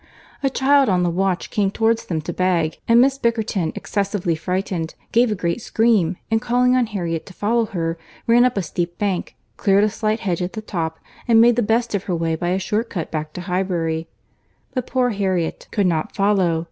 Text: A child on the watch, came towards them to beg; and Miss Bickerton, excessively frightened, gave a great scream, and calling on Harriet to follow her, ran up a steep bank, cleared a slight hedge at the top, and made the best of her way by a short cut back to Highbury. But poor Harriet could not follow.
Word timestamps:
A 0.41 0.49
child 0.49 0.89
on 0.89 1.03
the 1.03 1.11
watch, 1.11 1.51
came 1.51 1.69
towards 1.69 2.05
them 2.07 2.21
to 2.21 2.33
beg; 2.33 2.79
and 2.87 2.99
Miss 2.99 3.19
Bickerton, 3.19 3.71
excessively 3.77 4.33
frightened, 4.35 4.95
gave 5.11 5.31
a 5.31 5.35
great 5.35 5.61
scream, 5.61 6.17
and 6.31 6.41
calling 6.41 6.75
on 6.75 6.87
Harriet 6.87 7.27
to 7.27 7.33
follow 7.35 7.67
her, 7.67 7.99
ran 8.25 8.43
up 8.43 8.57
a 8.57 8.63
steep 8.63 8.97
bank, 8.97 9.35
cleared 9.57 9.83
a 9.83 9.89
slight 9.91 10.21
hedge 10.21 10.41
at 10.41 10.53
the 10.53 10.61
top, 10.63 10.97
and 11.27 11.39
made 11.39 11.55
the 11.55 11.61
best 11.61 11.93
of 11.93 12.05
her 12.05 12.15
way 12.15 12.33
by 12.35 12.49
a 12.49 12.57
short 12.57 12.89
cut 12.89 13.11
back 13.11 13.31
to 13.33 13.41
Highbury. 13.41 14.07
But 14.73 14.87
poor 14.87 15.11
Harriet 15.11 15.67
could 15.69 15.85
not 15.85 16.15
follow. 16.15 16.59